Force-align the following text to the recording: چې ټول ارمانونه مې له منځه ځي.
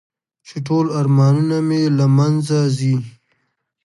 چې 0.47 0.57
ټول 0.67 0.85
ارمانونه 0.99 1.57
مې 1.67 1.81
له 1.97 2.05
منځه 2.17 2.57
ځي. 2.77 2.95